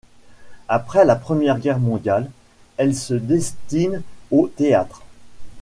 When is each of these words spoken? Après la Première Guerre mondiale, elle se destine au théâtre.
Après 0.67 1.05
la 1.05 1.15
Première 1.15 1.59
Guerre 1.59 1.77
mondiale, 1.77 2.31
elle 2.77 2.95
se 2.95 3.13
destine 3.13 4.01
au 4.31 4.47
théâtre. 4.47 5.03